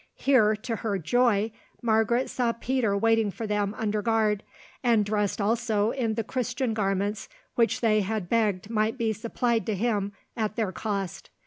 [0.15, 1.51] Here, to her joy,
[1.83, 4.41] Margaret saw Peter waiting for them under guard,
[4.83, 9.75] and dressed also in the Christian garments which they had begged might be supplied to
[9.75, 11.29] him at their cost.